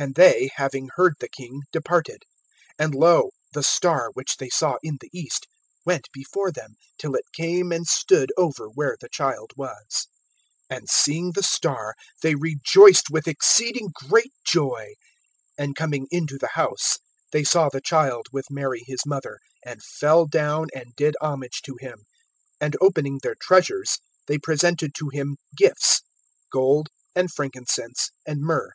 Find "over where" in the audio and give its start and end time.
8.36-8.96